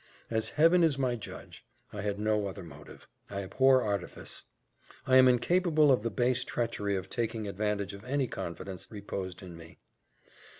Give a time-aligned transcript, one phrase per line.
[0.31, 1.63] As Heaven is my judge,
[1.93, 3.07] I had no other motive.
[3.29, 4.45] I abhor artifice.
[5.05, 9.55] I am incapable of the base treachery of taking advantage of any confidence reposed in
[9.55, 9.77] me."